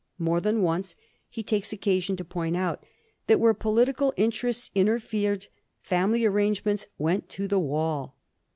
More 0.17 0.41
than 0.41 0.63
once 0.63 0.95
he 1.29 1.43
takes 1.43 1.71
occasion 1.71 2.15
to 2.17 2.25
point 2.25 2.57
out 2.57 2.83
that 3.27 3.39
where 3.39 3.53
political 3.53 4.15
in 4.17 4.31
terests 4.31 4.71
interfered 4.73 5.45
family 5.79 6.25
arrangements 6.25 6.87
went 6.97 7.29
to 7.29 7.47
the 7.47 7.59
wall. 7.59 8.17